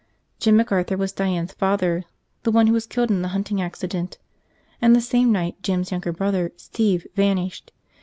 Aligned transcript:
Jim 0.39 0.57
McArthur 0.57 0.97
was 0.97 1.11
Diane's 1.11 1.51
father, 1.53 2.03
the 2.41 2.49
one 2.49 2.65
who 2.65 2.73
was 2.73 2.87
killed 2.87 3.11
in 3.11 3.21
the 3.21 3.27
hunting 3.37 3.61
accident. 3.61 4.17
And 4.81 4.95
the 4.95 4.99
same 4.99 5.31
night, 5.31 5.61
Jim's 5.61 5.91
younger 5.91 6.11
brother, 6.11 6.51
Steve 6.57 7.05
vanished. 7.13 7.71